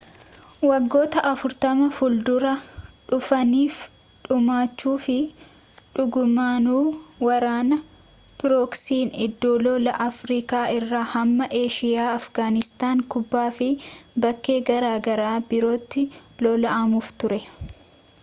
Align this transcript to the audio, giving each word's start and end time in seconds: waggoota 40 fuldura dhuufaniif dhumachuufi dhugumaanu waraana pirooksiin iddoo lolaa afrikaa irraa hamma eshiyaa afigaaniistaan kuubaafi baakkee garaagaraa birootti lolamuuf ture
waggoota 0.69 1.19
40 1.39 1.89
fuldura 1.97 2.53
dhuufaniif 3.09 3.75
dhumachuufi 4.29 5.17
dhugumaanu 5.99 6.79
waraana 7.27 7.77
pirooksiin 8.39 9.13
iddoo 9.27 9.53
lolaa 9.67 9.99
afrikaa 10.07 10.63
irraa 10.79 11.05
hamma 11.13 11.51
eshiyaa 11.61 12.09
afigaaniistaan 12.15 13.07
kuubaafi 13.15 13.69
baakkee 14.25 14.59
garaagaraa 14.73 15.37
birootti 15.55 16.09
lolamuuf 16.47 17.17
ture 17.25 17.43